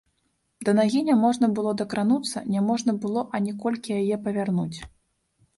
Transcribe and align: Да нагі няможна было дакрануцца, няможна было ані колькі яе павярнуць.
Да 0.67 0.71
нагі 0.79 1.01
няможна 1.09 1.49
было 1.59 1.73
дакрануцца, 1.83 2.43
няможна 2.55 2.97
было 3.05 3.27
ані 3.41 3.55
колькі 3.67 3.99
яе 4.01 4.15
павярнуць. 4.25 4.77